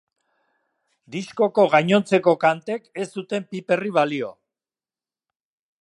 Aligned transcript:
Diskoko 1.15 1.65
gainontzeko 1.75 2.35
kantek 2.45 2.89
ez 3.05 3.07
zuten 3.19 3.47
piperrik 3.53 3.97
balio. 3.99 4.35